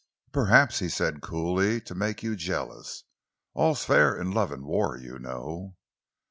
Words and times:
"Perhaps," 0.31 0.79
he 0.79 0.89
said 0.89 1.21
coolly, 1.21 1.79
"to 1.81 1.93
make 1.93 2.23
you 2.23 2.35
jealous. 2.35 3.03
All's 3.53 3.85
fair 3.85 4.19
in 4.19 4.31
love 4.31 4.51
and 4.51 4.65
war, 4.65 4.97
you 4.97 5.19
know." 5.19 5.75